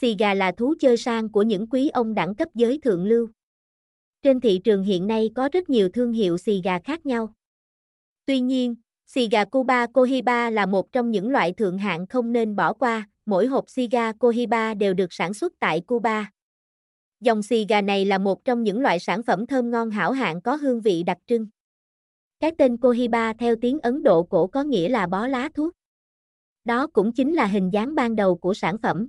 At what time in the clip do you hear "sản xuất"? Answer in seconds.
15.12-15.52